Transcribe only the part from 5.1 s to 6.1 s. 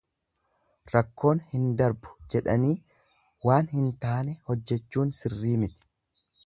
sirrii miti.